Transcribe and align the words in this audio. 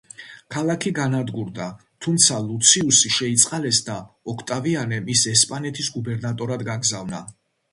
ქალაქი 0.53 0.91
განადგურდა, 0.99 1.67
თუმცა 2.05 2.39
ლუციუსი 2.47 3.11
შეიწყალეს 3.17 3.83
და 3.91 3.99
ოქტავიანემ 4.35 5.13
ის 5.17 5.23
ესპანეთის 5.35 5.93
გუბერნატორად 5.99 6.67
გაგზავნა. 6.73 7.23